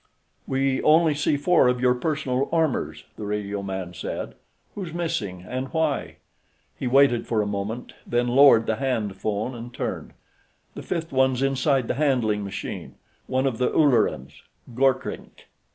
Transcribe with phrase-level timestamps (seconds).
[0.47, 4.33] "We only see four of your personal armors," the radioman said.
[4.73, 6.15] "Who's missing, and why?"
[6.75, 10.13] He waited for a moment, then lowered the hand phone and turned.
[10.73, 12.95] "The fifth one's inside the handling machine.
[13.27, 14.41] One of the Ullerans.
[14.73, 15.45] Gorkrink."